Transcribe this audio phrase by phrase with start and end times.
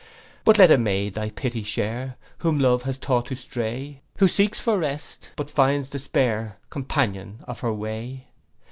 [0.45, 4.59] 'But let a maid thy pity share, Whom love has taught to stray; Who seeks
[4.59, 8.25] for rest, but finds despair Companion of her way.